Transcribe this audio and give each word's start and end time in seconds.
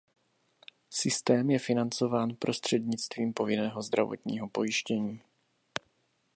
Systém 0.89 1.49
je 1.49 1.59
financován 1.59 2.35
prostřednictvím 2.35 3.33
povinného 3.33 3.81
zdravotního 3.81 4.49
pojištění. 4.49 5.21